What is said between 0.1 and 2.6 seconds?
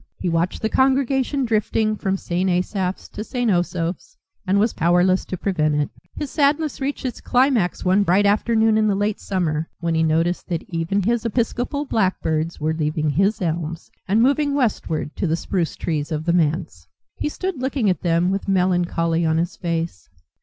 He watched the congregation drifting from St.